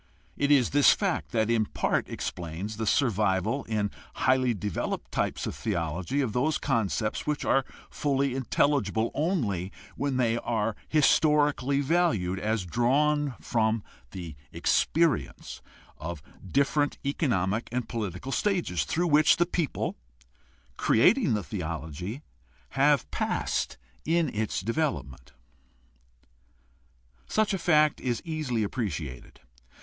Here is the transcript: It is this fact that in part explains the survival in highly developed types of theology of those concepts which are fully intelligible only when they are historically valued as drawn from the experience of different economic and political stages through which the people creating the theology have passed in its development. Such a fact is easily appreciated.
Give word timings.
It 0.35 0.49
is 0.49 0.71
this 0.71 0.93
fact 0.93 1.29
that 1.31 1.51
in 1.51 1.67
part 1.67 2.09
explains 2.09 2.77
the 2.77 2.87
survival 2.87 3.65
in 3.65 3.91
highly 4.15 4.55
developed 4.55 5.11
types 5.11 5.45
of 5.45 5.53
theology 5.53 6.21
of 6.21 6.33
those 6.33 6.57
concepts 6.57 7.27
which 7.27 7.45
are 7.45 7.63
fully 7.91 8.33
intelligible 8.33 9.11
only 9.13 9.71
when 9.95 10.17
they 10.17 10.39
are 10.39 10.75
historically 10.87 11.81
valued 11.81 12.39
as 12.39 12.65
drawn 12.65 13.35
from 13.39 13.83
the 14.09 14.35
experience 14.51 15.61
of 15.99 16.23
different 16.43 16.97
economic 17.05 17.69
and 17.71 17.87
political 17.87 18.31
stages 18.31 18.85
through 18.85 19.05
which 19.05 19.37
the 19.37 19.45
people 19.45 19.95
creating 20.77 21.35
the 21.35 21.43
theology 21.43 22.23
have 22.69 23.07
passed 23.11 23.77
in 24.03 24.33
its 24.33 24.61
development. 24.61 25.33
Such 27.27 27.53
a 27.53 27.59
fact 27.59 28.01
is 28.01 28.23
easily 28.25 28.63
appreciated. 28.63 29.41